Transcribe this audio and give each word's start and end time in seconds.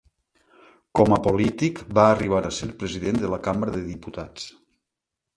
Com 0.99 1.11
a 1.17 1.17
polític 1.25 1.81
va 1.99 2.05
arribar 2.13 2.39
a 2.47 2.51
ser 2.59 2.69
president 2.83 3.19
de 3.25 3.29
la 3.33 3.39
cambra 3.49 3.75
de 3.77 3.83
diputats. 3.91 4.47